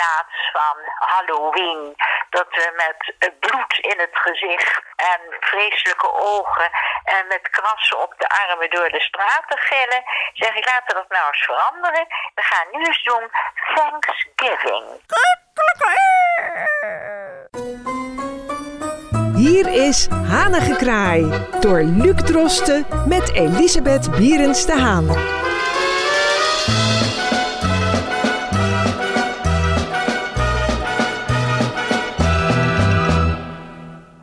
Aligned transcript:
plaats 0.00 0.36
van 0.52 0.76
Halloween, 1.12 1.94
dat 2.30 2.48
we 2.50 2.66
met 2.84 2.98
bloed 3.40 3.78
in 3.78 3.98
het 3.98 4.16
gezicht 4.26 4.82
en 4.96 5.20
vreselijke 5.40 6.10
ogen 6.12 6.68
en 7.04 7.26
met 7.28 7.50
krassen 7.50 7.98
op 8.02 8.14
de 8.18 8.28
armen 8.28 8.70
door 8.70 8.88
de 8.88 9.00
straten 9.00 9.58
gillen, 9.58 10.02
zeg 10.32 10.54
ik 10.54 10.66
laten 10.66 10.86
we 10.86 10.94
dat 10.94 11.08
nou 11.08 11.26
eens 11.26 11.44
veranderen. 11.44 12.06
We 12.34 12.42
gaan 12.42 12.66
nu 12.72 12.84
eens 12.84 13.02
doen 13.02 13.30
Thanksgiving. 13.74 14.84
Hier 19.34 19.66
is 19.86 20.08
Hanengekraai 20.08 21.48
door 21.60 21.82
Luc 21.82 22.16
Drosten 22.16 22.86
met 23.06 23.34
Elisabeth 23.34 24.10
Bierens 24.10 24.66
de 24.66 24.78
Haan. 24.78 25.39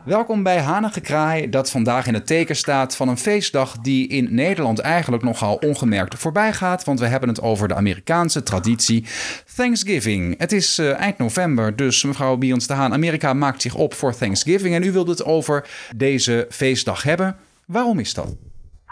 Welkom 0.08 0.42
bij 0.42 0.60
Hanengekraai, 0.60 1.48
dat 1.48 1.70
vandaag 1.70 2.06
in 2.06 2.14
het 2.14 2.26
teken 2.26 2.56
staat 2.56 2.96
van 2.96 3.08
een 3.08 3.18
feestdag 3.18 3.72
die 3.72 4.08
in 4.08 4.34
Nederland 4.34 4.80
eigenlijk 4.80 5.22
nogal 5.22 5.54
ongemerkt 5.54 6.14
voorbij 6.18 6.52
gaat, 6.52 6.84
want 6.84 7.00
we 7.00 7.06
hebben 7.06 7.28
het 7.28 7.40
over 7.42 7.68
de 7.68 7.74
Amerikaanse 7.74 8.42
traditie 8.42 9.08
Thanksgiving. 9.56 10.38
Het 10.38 10.52
is 10.52 10.78
uh, 10.78 11.00
eind 11.00 11.18
november, 11.18 11.76
dus 11.76 12.04
mevrouw 12.04 12.36
Bions 12.36 12.66
de 12.66 12.74
Haan, 12.74 12.92
Amerika 12.92 13.32
maakt 13.32 13.62
zich 13.62 13.74
op 13.74 13.94
voor 13.94 14.12
Thanksgiving 14.16 14.74
en 14.74 14.82
u 14.82 14.92
wilde 14.92 15.10
het 15.10 15.24
over 15.24 15.68
deze 15.96 16.46
feestdag 16.50 17.02
hebben. 17.02 17.40
Waarom 17.66 17.98
is 17.98 18.14
dat? 18.14 18.26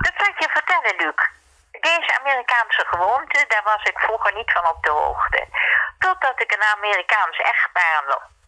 Dat 0.06 0.14
zal 0.16 0.26
ik 0.26 0.38
je 0.38 0.48
vertellen, 0.58 0.94
Luc. 0.98 1.18
Deze 1.80 2.20
Amerikaanse 2.20 2.84
gewoonte, 2.92 3.44
daar 3.48 3.64
was 3.64 3.82
ik 3.82 3.98
vroeger 3.98 4.32
niet 4.34 4.52
van 4.52 4.64
op 4.74 4.84
de 4.84 4.90
hoogte. 4.90 5.46
Totdat 5.98 6.42
ik 6.44 6.50
een 6.52 6.66
Amerikaans 6.76 7.36
echtpaar 7.36 8.02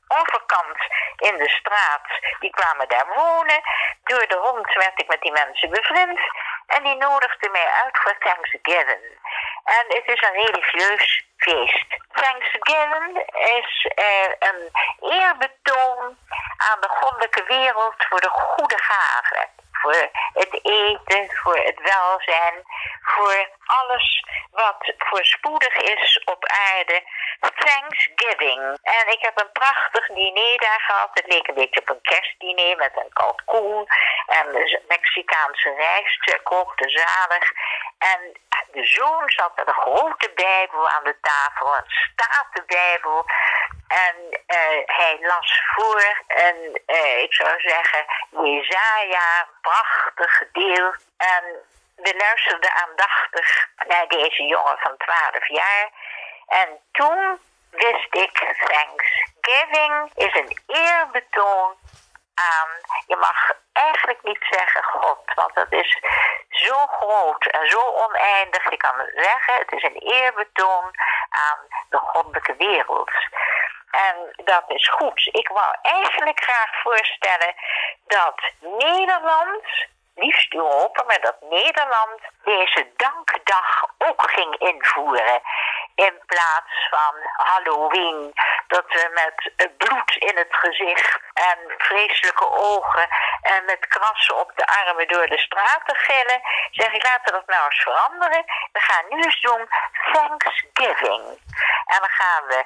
overkant 0.09 0.79
in 1.17 1.37
de 1.37 1.49
straat. 1.49 2.09
Die 2.41 2.51
kwamen 2.51 2.89
daar 2.89 3.07
wonen. 3.15 3.61
Door 4.05 4.27
de 4.29 4.37
hond 4.37 4.75
werd 4.75 5.01
ik 5.01 5.09
met 5.09 5.21
die 5.21 5.33
mensen 5.33 5.71
bevriend. 5.71 6.21
En 6.67 6.83
die 6.83 6.97
nodigde 6.97 7.49
mij 7.49 7.71
uit 7.85 7.99
voor 7.99 8.19
Thanksgiving. 8.19 9.05
En 9.65 9.85
het 9.89 10.07
is 10.07 10.23
een 10.23 10.45
religieus 10.45 11.25
feest. 11.37 11.87
Thanksgiving 12.13 13.17
is 13.33 13.93
uh, 13.97 14.49
een 14.49 14.71
eerbetoon 15.01 16.17
aan 16.71 16.81
de 16.81 16.89
goddelijke 16.89 17.45
wereld 17.45 17.95
voor 18.09 18.21
de 18.21 18.31
goede 18.31 18.79
gaven 18.83 19.49
voor 19.81 20.11
het 20.33 20.61
eten, 20.63 21.37
voor 21.43 21.57
het 21.57 21.81
welzijn, 21.83 22.55
voor 23.03 23.49
alles 23.69 24.25
wat 24.51 24.93
voorspoedig 24.99 25.75
is 25.75 26.23
op 26.25 26.47
aarde. 26.47 27.03
Thanksgiving. 27.41 28.79
En 28.83 29.07
ik 29.09 29.21
heb 29.21 29.41
een 29.41 29.53
prachtig 29.53 30.07
diner 30.07 30.59
daar 30.59 30.81
gehad. 30.81 31.11
Het 31.13 31.33
leek 31.33 31.49
een 31.49 31.55
beetje 31.55 31.81
op 31.81 31.89
een 31.89 32.03
kerstdiner 32.03 32.77
met 32.77 32.93
een 32.95 33.13
kalkoen 33.13 33.87
en 34.27 34.47
Mexicaanse 34.89 35.75
rijst, 35.75 36.43
kookte 36.43 36.89
zalig. 36.89 37.51
En 37.99 38.21
de 38.73 38.85
zoon 38.87 39.31
zat 39.31 39.57
met 39.57 39.69
een 39.69 39.83
grote 39.83 40.31
Bijbel 40.35 40.89
aan 40.89 41.05
de 41.05 41.17
tafel, 41.21 41.77
een 41.77 41.91
statenbijbel. 42.13 43.25
En 43.89 44.17
uh, 44.31 44.83
hij 44.87 45.19
las 45.21 45.63
voor, 45.75 46.23
en 46.27 46.57
uh, 46.87 47.23
ik 47.23 47.35
zou 47.35 47.61
zeggen, 47.61 48.05
Jezaja, 48.31 49.49
prachtig 49.61 50.45
deel. 50.53 50.95
En 51.17 51.45
we 52.03 52.15
luisterden 52.17 52.75
aandachtig 52.75 53.69
naar 53.87 54.07
deze 54.07 54.43
jongen 54.43 54.79
van 54.79 54.97
12 54.97 55.49
jaar. 55.49 55.91
En 56.47 56.69
toen 56.93 57.41
wist 57.71 58.15
ik, 58.15 58.55
Thanksgiving 58.59 60.11
is 60.15 60.35
een 60.35 60.59
eerbetoon 60.67 61.77
aan, 62.35 62.69
je 63.07 63.17
mag 63.17 63.53
eigenlijk 63.73 64.23
niet 64.23 64.47
zeggen 64.51 64.83
God, 64.83 65.19
want 65.35 65.55
dat 65.55 65.73
is 65.73 65.99
zo 66.49 66.87
groot 66.87 67.45
en 67.47 67.71
zo 67.71 67.81
oneindig. 67.81 68.71
Je 68.71 68.77
kan 68.77 69.11
zeggen, 69.15 69.55
het 69.55 69.73
is 69.73 69.83
een 69.83 70.01
eerbetoon 70.13 70.85
aan 71.29 71.59
de 71.89 71.99
goddelijke 71.99 72.55
wereld. 72.57 73.11
En 73.91 74.33
dat 74.45 74.65
is 74.67 74.89
goed. 74.89 75.29
Ik 75.33 75.49
wou 75.49 75.77
eigenlijk 75.83 76.43
graag 76.43 76.81
voorstellen 76.83 77.55
dat 78.07 78.41
Nederland, 78.61 79.65
liefst 80.19 80.55
Europa, 80.55 81.05
maar 81.05 81.21
dat 81.21 81.37
Nederland 81.41 82.21
deze 82.45 82.91
dankdag 82.97 83.85
ook 83.99 84.31
ging 84.31 84.57
invoeren. 84.59 85.41
In 85.95 86.23
plaats 86.27 86.89
van 86.91 87.15
Halloween, 87.37 88.33
dat 88.67 88.85
we 88.89 89.11
met 89.15 89.77
bloed 89.77 90.17
in 90.17 90.37
het 90.37 90.55
gezicht 90.55 91.21
en 91.35 91.59
vreselijke 91.79 92.51
ogen 92.51 93.09
en 93.43 93.65
met 93.65 93.87
krassen 93.87 94.37
op 94.39 94.53
de 94.55 94.67
armen 94.67 95.09
door 95.09 95.27
de 95.27 95.39
straten 95.39 95.97
gillen, 95.97 96.41
zeg 96.71 96.93
ik 96.93 97.03
laten 97.03 97.25
we 97.25 97.31
dat 97.31 97.47
nou 97.47 97.65
eens 97.65 97.83
veranderen. 97.83 98.45
We 98.73 98.81
gaan 98.81 99.05
nu 99.09 99.23
eens 99.23 99.41
doen 99.41 99.69
Thanksgiving. 100.13 101.23
En 101.87 101.99
dan 102.01 102.11
gaan 102.11 102.45
we 102.47 102.65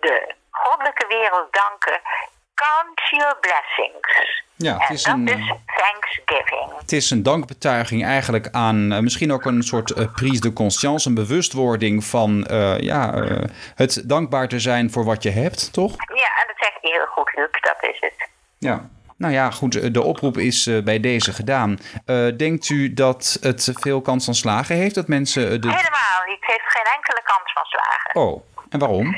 de 0.00 0.34
goddelijke 0.50 1.06
wereld 1.06 1.52
danken. 1.52 2.00
Count 2.64 3.00
your 3.10 3.36
blessings. 3.40 4.42
Ja, 4.56 4.76
het 4.78 4.90
is 4.90 5.04
een, 5.04 5.26
is 5.26 5.52
Thanksgiving. 5.66 6.78
Het 6.78 6.92
is 6.92 7.10
een 7.10 7.22
dankbetuiging 7.22 8.04
eigenlijk 8.04 8.48
aan 8.50 8.92
uh, 8.92 8.98
misschien 8.98 9.32
ook 9.32 9.44
een 9.44 9.62
soort 9.62 9.90
uh, 9.90 10.12
prise 10.12 10.40
de 10.40 10.52
conscience, 10.52 11.08
een 11.08 11.14
bewustwording 11.14 12.04
van 12.04 12.46
uh, 12.50 12.80
ja, 12.80 13.12
het 13.74 14.08
dankbaar 14.08 14.48
te 14.48 14.58
zijn 14.58 14.90
voor 14.90 15.04
wat 15.04 15.22
je 15.22 15.30
hebt, 15.30 15.72
toch? 15.72 15.90
Ja, 16.14 16.30
en 16.40 16.44
dat 16.46 16.56
zegt 16.56 16.78
heel 16.80 17.06
goed, 17.06 17.32
Luc, 17.34 17.50
dat 17.60 17.76
is 17.80 18.00
het. 18.00 18.28
Ja. 18.58 18.88
Nou 19.16 19.32
ja, 19.32 19.50
goed, 19.50 19.94
de 19.94 20.02
oproep 20.02 20.36
is 20.36 20.70
bij 20.84 21.00
deze 21.00 21.32
gedaan. 21.32 21.78
denkt 22.36 22.68
u 22.68 22.94
dat 22.94 23.38
het 23.40 23.70
veel 23.74 24.00
kans 24.00 24.24
van 24.24 24.34
slagen 24.34 24.76
heeft? 24.76 24.94
Dat 24.94 25.08
mensen. 25.08 25.60
De... 25.60 25.68
Helemaal 25.68 26.22
niet. 26.26 26.40
Het 26.40 26.50
heeft 26.50 26.64
geen 26.66 26.92
enkele 26.96 27.22
kans 27.22 27.52
van 27.52 27.64
slagen. 27.64 28.14
Oh, 28.14 28.42
en 28.70 28.78
waarom? 28.78 29.10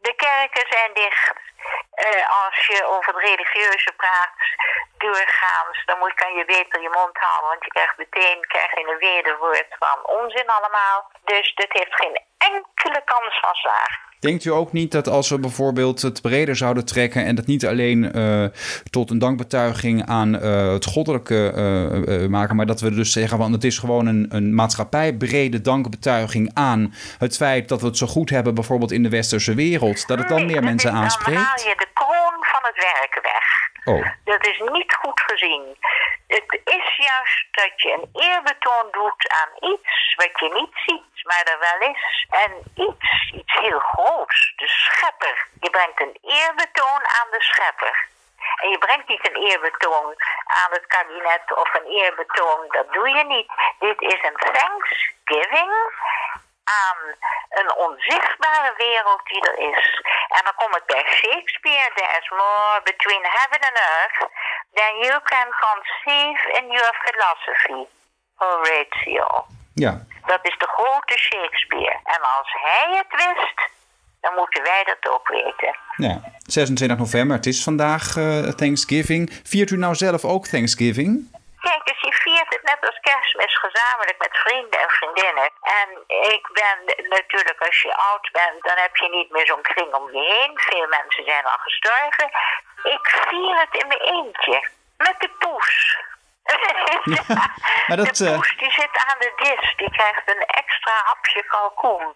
De 0.00 0.14
kerken 0.16 0.66
zijn 0.68 0.90
dicht. 0.94 1.45
Uh, 1.96 2.44
als 2.44 2.66
je 2.66 2.84
over 2.84 3.14
het 3.14 3.22
religieuze 3.22 3.92
praat, 3.96 4.30
doorgaans, 4.98 5.84
dan 5.84 5.98
moet, 5.98 6.14
kan 6.14 6.34
je 6.34 6.44
beter 6.44 6.80
je 6.82 6.88
mond 6.88 7.16
houden, 7.16 7.48
want 7.48 7.64
je 7.64 7.70
krijgt 7.70 7.96
meteen 7.96 8.40
krijg 8.40 8.70
je 8.70 8.88
een 8.88 8.98
wederwoord 8.98 9.66
van 9.78 10.06
onzin 10.06 10.48
allemaal. 10.48 11.10
Dus 11.24 11.54
dit 11.54 11.72
heeft 11.72 11.94
geen 11.94 12.20
enkele 12.38 13.02
kans 13.04 13.40
van 13.40 13.54
slagen. 13.54 14.04
Denkt 14.20 14.44
u 14.44 14.50
ook 14.50 14.72
niet 14.72 14.92
dat 14.92 15.08
als 15.08 15.28
we 15.28 15.38
bijvoorbeeld 15.38 16.02
het 16.02 16.22
breder 16.22 16.56
zouden 16.56 16.84
trekken 16.84 17.24
en 17.24 17.34
dat 17.34 17.46
niet 17.46 17.66
alleen 17.66 18.16
uh, 18.16 18.46
tot 18.90 19.10
een 19.10 19.18
dankbetuiging 19.18 20.06
aan 20.06 20.34
uh, 20.34 20.72
het 20.72 20.84
goddelijke 20.84 21.52
uh, 21.54 22.28
maken, 22.28 22.56
maar 22.56 22.66
dat 22.66 22.80
we 22.80 22.90
dus 22.90 23.12
zeggen 23.12 23.38
van 23.38 23.52
het 23.52 23.64
is 23.64 23.78
gewoon 23.78 24.06
een, 24.06 24.26
een 24.28 24.54
maatschappijbrede 24.54 25.60
dankbetuiging 25.60 26.50
aan 26.54 26.94
het 27.18 27.36
feit 27.36 27.68
dat 27.68 27.80
we 27.80 27.86
het 27.86 27.96
zo 27.96 28.06
goed 28.06 28.30
hebben, 28.30 28.54
bijvoorbeeld 28.54 28.92
in 28.92 29.02
de 29.02 29.10
westerse 29.10 29.54
wereld, 29.54 30.06
dat 30.06 30.18
het 30.18 30.28
dan 30.28 30.46
meer 30.46 30.62
mensen 30.62 30.92
aanspreekt? 30.92 31.38
Dan 31.38 31.46
haal 31.46 31.68
je 31.68 31.74
de 31.76 31.88
kroon 31.92 32.36
van 32.52 32.62
het 32.62 32.76
werk 32.76 33.18
weg. 33.22 33.44
Oh. 33.94 34.06
Dat 34.24 34.46
is 34.46 34.58
niet 34.72 34.94
goed 34.94 35.20
gezien. 35.26 35.76
Het 36.26 36.60
is 36.64 36.96
juist 36.96 37.46
dat 37.50 37.72
je 37.76 37.92
een 37.92 38.08
eerbetoon 38.22 38.86
doet 38.90 39.22
aan 39.40 39.70
iets 39.72 40.14
wat 40.16 40.32
je 40.40 40.50
niet 40.54 40.74
ziet 40.86 41.15
maar 41.26 41.42
er 41.42 41.58
wel 41.58 41.88
is. 41.90 42.26
En 42.30 42.50
iets, 42.74 43.32
iets 43.34 43.54
heel 43.60 43.78
groots, 43.78 44.52
de 44.56 44.68
schepper. 44.68 45.46
Je 45.60 45.70
brengt 45.70 46.00
een 46.00 46.18
eerbetoon 46.22 47.02
aan 47.18 47.30
de 47.30 47.42
schepper. 47.42 48.06
En 48.62 48.68
je 48.68 48.78
brengt 48.78 49.08
niet 49.08 49.28
een 49.28 49.42
eerbetoon 49.48 50.14
aan 50.44 50.70
het 50.70 50.86
kabinet 50.86 51.56
of 51.62 51.74
een 51.74 51.86
eerbetoon, 51.86 52.66
dat 52.68 52.92
doe 52.92 53.08
je 53.08 53.24
niet. 53.24 53.50
Dit 53.78 54.00
is 54.00 54.20
een 54.22 54.52
thanksgiving 54.52 55.72
aan 56.64 56.98
een 57.48 57.74
onzichtbare 57.74 58.74
wereld 58.76 59.20
die 59.24 59.42
er 59.50 59.58
is. 59.58 60.00
En 60.28 60.40
dan 60.44 60.54
kom 60.56 60.76
ik 60.76 60.86
bij 60.86 61.04
Shakespeare, 61.08 61.90
there's 61.94 62.30
more 62.30 62.80
between 62.84 63.22
heaven 63.22 63.60
and 63.68 63.76
earth 63.96 64.18
than 64.72 64.92
you 65.04 65.20
can 65.22 65.48
conceive 65.66 66.40
in 66.58 66.70
your 66.70 66.92
philosophy. 67.04 67.86
Horatio. 68.34 69.46
Ja. 69.74 70.06
Dat 70.26 70.38
is 70.42 70.56
de 70.58 70.66
grote 70.66 71.18
Shakespeare. 71.18 71.98
En 72.04 72.20
als 72.38 72.50
hij 72.62 72.96
het 72.96 73.24
wist, 73.24 73.70
dan 74.20 74.34
moeten 74.34 74.62
wij 74.62 74.84
dat 74.84 75.12
ook 75.12 75.28
weten. 75.28 75.76
Ja, 75.96 76.20
26 76.46 76.98
november, 76.98 77.36
het 77.36 77.46
is 77.46 77.62
vandaag 77.62 78.16
uh, 78.16 78.48
Thanksgiving. 78.48 79.40
Viert 79.44 79.70
u 79.70 79.76
nou 79.76 79.94
zelf 79.94 80.24
ook 80.24 80.46
Thanksgiving? 80.46 81.10
Kijk, 81.60 81.86
dus 81.86 82.00
je 82.00 82.12
viert 82.12 82.50
het 82.54 82.62
net 82.62 82.80
als 82.88 82.98
kerstmis 83.00 83.58
gezamenlijk 83.58 84.18
met 84.18 84.36
vrienden 84.44 84.80
en 84.80 84.90
vriendinnen. 84.98 85.48
En 85.80 85.88
ik 86.36 86.44
ben 86.60 86.76
natuurlijk, 87.16 87.60
als 87.68 87.82
je 87.82 87.96
oud 88.10 88.28
bent, 88.32 88.62
dan 88.68 88.76
heb 88.84 88.96
je 88.96 89.08
niet 89.08 89.30
meer 89.30 89.46
zo'n 89.46 89.68
kring 89.70 89.94
om 89.94 90.06
je 90.12 90.22
heen. 90.34 90.52
Veel 90.54 90.86
mensen 90.98 91.24
zijn 91.24 91.44
al 91.44 91.58
gestorven. 91.58 92.28
Ik 92.96 93.04
vier 93.28 93.54
het 93.62 93.82
in 93.82 93.88
mijn 93.88 94.00
eentje. 94.00 94.68
Met 94.96 95.16
de 95.18 95.30
poes. 95.38 95.98
maar 97.86 97.96
dat, 98.02 98.16
de 98.16 98.34
poes 98.34 98.56
die 98.56 98.72
zit 98.72 98.85
aan 98.96 99.18
de 99.18 99.32
dis, 99.36 99.76
die 99.76 99.90
krijgt 99.90 100.30
een 100.30 100.46
extra 100.46 101.02
hapje 101.04 101.42
kalkoen. 101.42 102.12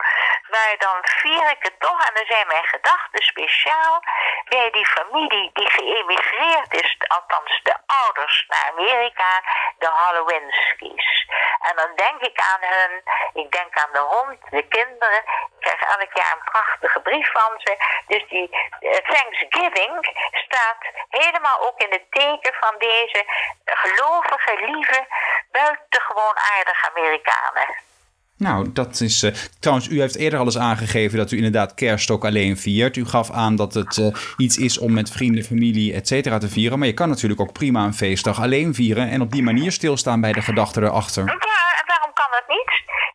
Maar 0.51 0.75
dan 0.79 0.97
vier 1.03 1.51
ik 1.51 1.63
het 1.63 1.81
toch 1.81 2.07
en 2.07 2.15
dan 2.15 2.27
zijn 2.27 2.47
mijn 2.47 2.65
gedachten 2.65 3.23
speciaal 3.23 4.03
bij 4.49 4.71
die 4.71 4.87
familie 4.87 5.51
die 5.53 5.71
geëmigreerd 5.71 6.75
is, 6.83 6.97
althans 7.07 7.61
de 7.63 7.77
ouders 7.87 8.45
naar 8.49 8.73
Amerika, 8.73 9.43
de 9.79 9.87
Halloweenskis. 9.87 11.29
En 11.61 11.77
dan 11.77 11.91
denk 11.95 12.21
ik 12.21 12.41
aan 12.41 12.61
hun, 12.61 13.03
ik 13.43 13.51
denk 13.51 13.79
aan 13.79 13.93
de 13.93 13.99
hond, 13.99 14.39
de 14.51 14.63
kinderen. 14.69 15.23
Ik 15.59 15.61
krijg 15.61 15.81
elk 15.81 16.13
jaar 16.13 16.33
een 16.33 16.51
prachtige 16.53 17.01
brief 17.01 17.31
van 17.31 17.53
ze. 17.57 18.03
Dus 18.07 18.29
die 18.29 18.49
uh, 18.81 18.93
Thanksgiving 18.93 19.95
staat 20.31 20.83
helemaal 21.09 21.61
ook 21.61 21.81
in 21.81 21.91
het 21.91 22.11
teken 22.11 22.55
van 22.55 22.75
deze 22.79 23.25
gelovige, 23.65 24.55
lieve, 24.67 25.07
buitengewoon 26.15 26.37
aardige 26.57 26.91
Amerikanen. 26.91 27.89
Nou, 28.37 28.73
dat 28.73 29.01
is. 29.01 29.23
Uh, 29.23 29.31
trouwens, 29.61 29.89
u 29.89 30.01
heeft 30.01 30.17
eerder 30.17 30.39
al 30.39 30.45
eens 30.45 30.59
aangegeven 30.59 31.19
dat 31.19 31.31
u 31.31 31.37
inderdaad 31.37 31.75
kerst 31.75 32.11
ook 32.11 32.25
alleen 32.25 32.57
viert. 32.57 32.97
U 32.97 33.05
gaf 33.07 33.31
aan 33.31 33.57
dat 33.57 33.75
het 33.75 33.97
uh, 33.97 34.07
iets 34.37 34.57
is 34.57 34.79
om 34.79 34.93
met 34.93 35.11
vrienden, 35.11 35.45
familie, 35.45 35.95
et 35.95 36.09
cetera 36.09 36.39
te 36.39 36.49
vieren. 36.49 36.79
Maar 36.79 36.89
je 36.89 37.01
kan 37.01 37.09
natuurlijk 37.09 37.41
ook 37.41 37.53
prima 37.53 37.85
een 37.85 38.03
feestdag 38.05 38.41
alleen 38.41 38.75
vieren 38.75 39.11
en 39.11 39.21
op 39.21 39.31
die 39.31 39.43
manier 39.43 39.73
stilstaan 39.73 40.21
bij 40.21 40.33
de 40.33 40.43
gedachten 40.43 40.83
erachter. 40.83 41.25
Ja, 41.27 41.65
en 41.81 41.87
waarom 41.87 42.13
kan 42.13 42.31
dat 42.31 42.49
niet? 42.49 42.73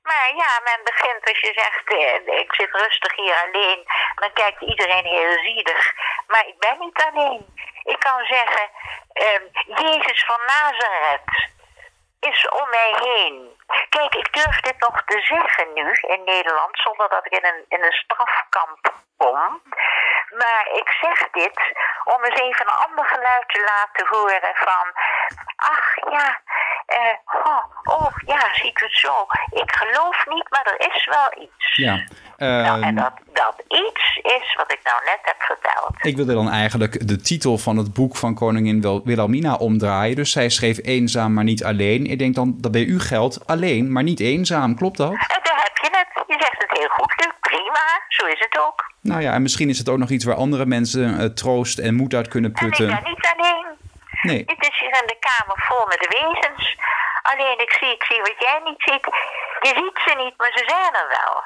Maar 0.09 0.27
ja, 0.41 0.51
men 0.67 0.79
begint 0.83 1.23
als 1.29 1.39
je 1.39 1.51
zegt, 1.61 1.85
eh, 1.99 2.39
ik 2.43 2.53
zit 2.59 2.71
rustig 2.71 3.15
hier 3.15 3.37
alleen, 3.45 3.79
dan 4.15 4.31
kijkt 4.33 4.61
iedereen 4.61 5.05
heel 5.05 5.37
zielig. 5.43 5.93
Maar 6.27 6.45
ik 6.47 6.57
ben 6.59 6.77
niet 6.79 6.99
alleen. 7.07 7.45
Ik 7.83 7.99
kan 7.99 8.19
zeggen, 8.35 8.65
uh, 9.25 9.41
Jezus 9.81 10.25
van 10.25 10.41
Nazareth 10.45 11.53
is 12.31 12.49
om 12.49 12.69
mij 12.69 12.95
heen. 12.99 13.61
Kijk, 13.89 14.15
ik 14.15 14.33
durf 14.33 14.59
dit 14.59 14.79
nog 14.79 15.03
te 15.05 15.19
zeggen 15.21 15.73
nu 15.73 15.91
in 15.91 16.23
Nederland, 16.23 16.79
zonder 16.79 17.09
dat 17.09 17.25
ik 17.25 17.31
in 17.31 17.45
een, 17.45 17.65
in 17.67 17.83
een 17.83 17.99
strafkamp 18.03 18.93
kom. 19.17 19.61
Maar 20.29 20.67
ik 20.71 20.89
zeg 21.01 21.29
dit 21.31 21.59
om 22.03 22.23
eens 22.23 22.39
even 22.39 22.65
een 22.65 22.87
ander 22.87 23.05
geluid 23.05 23.49
te 23.49 23.61
laten 23.61 24.07
horen 24.07 24.55
van... 24.55 24.85
Ach 25.55 25.95
ja, 26.11 26.41
uh, 26.87 27.45
oh, 27.45 27.93
oh, 27.99 28.11
ja, 28.25 28.39
ziet 28.53 28.81
u 28.81 28.85
het 28.85 28.95
zo. 28.97 29.13
Ik 29.63 29.71
geloof 29.75 30.25
niet, 30.29 30.45
maar 30.49 30.65
er 30.77 30.87
is 30.95 31.05
wel 31.05 31.43
iets. 31.43 31.75
Ja. 31.75 32.03
nou, 32.37 32.81
en 32.81 32.83
ehm, 32.83 32.95
dat, 32.95 33.13
dat 33.33 33.55
iets 33.67 34.19
is 34.21 34.55
wat 34.57 34.71
ik 34.71 34.79
nou 34.83 34.97
net 35.05 35.19
heb 35.21 35.35
verteld. 35.39 35.95
Ik 36.05 36.15
wilde 36.15 36.33
dan 36.33 36.49
eigenlijk 36.49 37.07
de 37.07 37.21
titel 37.21 37.57
van 37.57 37.77
het 37.77 37.93
boek 37.93 38.15
van 38.15 38.35
koningin 38.35 38.81
Wil- 38.81 39.01
Wilhelmina 39.05 39.55
omdraaien. 39.55 40.15
Dus 40.15 40.31
zij 40.31 40.49
schreef 40.49 40.79
eenzaam, 40.83 41.33
maar 41.33 41.43
niet 41.43 41.63
alleen. 41.63 42.05
Ik 42.05 42.19
denk 42.19 42.35
dan 42.35 42.55
dat 42.57 42.71
bij 42.71 42.83
u 42.83 42.99
geldt 42.99 43.47
alleen, 43.47 43.91
maar 43.91 44.03
niet 44.03 44.19
eenzaam. 44.19 44.75
Klopt 44.75 44.97
dat? 44.97 45.11
En 45.11 45.17
daar 45.43 45.61
heb 45.63 45.77
je 45.77 45.89
het. 45.91 46.23
Je 46.27 46.35
zegt 46.39 46.61
het 46.67 46.77
heel 46.77 46.87
goed, 46.89 47.13
Luc. 47.17 47.33
Prima, 47.39 48.01
zo 48.07 48.25
is 48.25 48.39
het 48.39 48.59
ook. 48.67 48.93
Nou 49.01 49.21
ja, 49.21 49.33
en 49.33 49.41
misschien 49.41 49.69
is 49.69 49.77
het 49.77 49.89
ook 49.89 49.97
nog 49.97 50.09
iets 50.09 50.25
waar 50.25 50.35
andere 50.35 50.65
mensen 50.65 51.19
eh, 51.19 51.25
troost 51.25 51.79
en 51.79 51.95
moed 51.95 52.13
uit 52.13 52.27
kunnen 52.27 52.53
En 52.53 52.65
ik 52.67 52.77
ben 52.77 52.87
putten. 52.87 53.09
niet 53.11 53.33
alleen. 53.37 53.64
Nee. 54.25 54.45
Dit 54.45 54.61
is 54.69 54.79
hier 54.79 54.95
in 55.01 55.07
de 55.07 55.19
kamer 55.29 55.57
vol 55.67 55.85
met 55.85 56.07
wezens. 56.17 56.77
Alleen 57.21 57.59
ik 57.59 57.71
zie, 57.71 57.91
ik 57.93 58.03
zie 58.03 58.21
wat 58.21 58.39
jij 58.45 58.59
niet 58.63 58.81
ziet. 58.87 59.05
Je 59.67 59.73
ziet 59.79 59.99
ze 60.05 60.13
niet, 60.23 60.37
maar 60.37 60.51
ze 60.51 60.63
zijn 60.67 60.93
er 61.01 61.07
wel. 61.19 61.43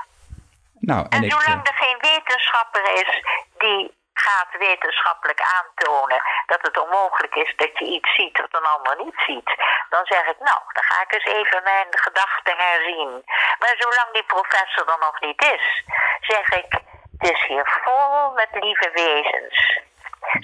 Nou, 0.79 1.05
en 1.09 1.23
En 1.23 1.29
zolang 1.29 1.61
eh, 1.63 1.71
er 1.71 1.77
geen 1.83 1.97
wetenschapper 1.99 2.83
is 3.03 3.11
die 3.57 3.97
gaat 4.13 4.51
wetenschappelijk 4.57 5.41
aantonen 5.57 6.21
dat 6.45 6.61
het 6.61 6.79
onmogelijk 6.83 7.35
is 7.35 7.53
dat 7.55 7.77
je 7.79 7.85
iets 7.85 8.15
ziet 8.15 8.37
wat 8.37 8.53
een 8.61 8.71
ander 8.75 9.05
niet 9.05 9.19
ziet, 9.27 9.49
dan 9.89 10.05
zeg 10.05 10.23
ik, 10.33 10.39
nou, 10.39 10.59
dan 10.75 10.83
ga 10.83 11.01
ik 11.01 11.13
eens 11.13 11.29
even 11.37 11.63
mijn 11.63 11.87
gedachten 11.89 12.57
herzien. 12.57 13.11
Maar 13.59 13.75
zolang 13.77 14.09
die 14.11 14.23
professor 14.23 14.87
er 14.87 15.05
nog 15.07 15.19
niet 15.19 15.41
is, 15.55 15.83
zeg 16.21 16.49
ik, 16.61 16.71
het 17.19 17.31
is 17.31 17.45
hier 17.47 17.81
vol 17.83 18.31
met 18.33 18.49
lieve 18.63 18.89
wezens. 18.93 19.57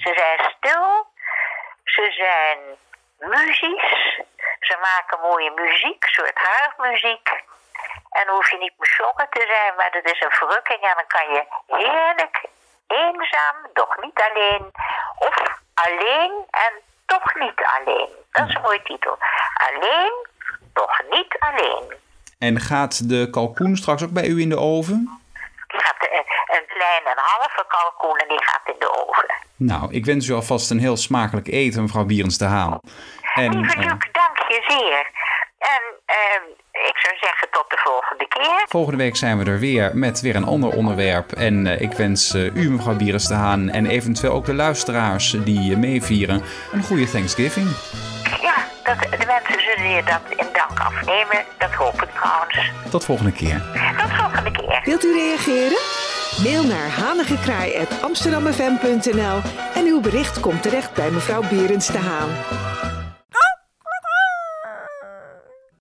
Ze 0.02 0.10
zijn 0.22 0.54
stil, 0.56 1.06
ze 1.94 2.10
zijn 2.10 2.58
muzisch, 3.18 4.20
ze 4.60 4.76
maken 4.80 5.20
mooie 5.20 5.52
muziek, 5.54 6.04
soort 6.04 6.38
haarmuziek. 6.38 7.28
En 8.10 8.28
hoef 8.28 8.50
je 8.50 8.58
niet 8.58 8.76
bezongen 8.78 9.28
te 9.30 9.44
zijn, 9.46 9.76
maar 9.76 9.90
dat 9.90 10.04
is 10.12 10.20
een 10.20 10.30
verrukking. 10.30 10.80
En 10.80 10.94
dan 10.94 11.06
kan 11.06 11.26
je 11.34 11.42
heerlijk, 11.66 12.44
eenzaam, 12.86 13.56
doch 13.72 14.00
niet 14.00 14.20
alleen. 14.28 14.72
Of 15.18 15.36
alleen 15.74 16.32
en 16.50 16.72
toch 17.06 17.34
niet 17.34 17.60
alleen. 17.76 18.08
Dat 18.30 18.48
is 18.48 18.54
een 18.54 18.62
mooie 18.62 18.82
titel. 18.82 19.18
Alleen, 19.68 20.26
toch 20.74 21.02
niet 21.10 21.36
alleen. 21.38 21.94
En 22.38 22.60
gaat 22.60 23.08
de 23.08 23.30
kalkoen 23.30 23.76
straks 23.76 24.02
ook 24.02 24.12
bij 24.12 24.26
u 24.26 24.40
in 24.40 24.48
de 24.48 24.58
oven? 24.58 25.20
Die 25.66 25.80
gaat 25.80 26.08
een, 26.10 26.56
een 26.56 26.66
kleine 26.66 27.08
en 27.08 27.18
halve 27.18 27.64
kalkoen 27.68 28.16
en 28.18 28.28
die 28.28 28.44
gaat 28.44 28.68
in 28.74 28.78
de 28.78 29.06
oven. 29.06 29.35
Nou, 29.58 29.92
ik 29.92 30.04
wens 30.04 30.28
u 30.28 30.32
alvast 30.32 30.70
een 30.70 30.78
heel 30.78 30.96
smakelijk 30.96 31.48
eten, 31.48 31.82
mevrouw 31.82 32.04
Bierens 32.04 32.38
de 32.38 32.44
Haan. 32.44 32.80
En, 33.34 33.58
Lieve 33.58 33.74
eh, 33.74 33.78
Luc, 33.78 34.08
dank 34.12 34.38
je 34.48 34.64
zeer. 34.68 35.10
En 35.58 35.82
ehm, 36.06 36.42
ik 36.88 36.96
zou 36.96 37.16
zeggen 37.20 37.48
tot 37.50 37.64
de 37.68 37.76
volgende 37.84 38.28
keer. 38.28 38.64
Volgende 38.68 38.98
week 38.98 39.16
zijn 39.16 39.38
we 39.38 39.50
er 39.50 39.58
weer 39.58 39.90
met 39.96 40.20
weer 40.20 40.36
een 40.36 40.44
ander 40.44 40.70
onderwerp. 40.70 41.32
En 41.32 41.66
eh, 41.66 41.80
ik 41.80 41.92
wens 41.92 42.34
eh, 42.34 42.54
u, 42.54 42.70
mevrouw 42.70 42.96
Bieres 42.96 43.26
de 43.26 43.34
Haan, 43.34 43.68
en 43.68 43.86
eventueel 43.86 44.32
ook 44.32 44.44
de 44.44 44.54
luisteraars 44.54 45.30
die 45.30 45.76
meevieren, 45.76 46.42
een 46.72 46.82
goede 46.82 47.10
Thanksgiving. 47.10 47.66
Ja, 48.42 48.54
dat, 48.84 48.98
de 49.00 49.26
mensen 49.26 49.60
zullen 49.60 49.90
je 49.90 50.02
dat 50.02 50.22
in 50.30 50.46
dank 50.52 50.80
afnemen. 50.80 51.44
Dat 51.58 51.72
hoop 51.72 52.02
ik 52.02 52.10
trouwens. 52.10 52.70
Tot 52.90 53.04
volgende 53.04 53.32
keer. 53.32 53.62
Tot 53.98 54.12
volgende 54.12 54.50
keer. 54.50 54.80
Wilt 54.84 55.04
u 55.04 55.12
reageren? 55.12 56.05
Mail 56.42 56.64
naar 56.64 56.88
hanigekraai.amsterdammefm.nl 56.88 59.40
en 59.74 59.86
uw 59.86 60.00
bericht 60.00 60.40
komt 60.40 60.62
terecht 60.62 60.94
bij 60.94 61.10
mevrouw 61.10 61.40
Berends 61.40 61.86
de 61.86 61.98
Haan. 61.98 62.28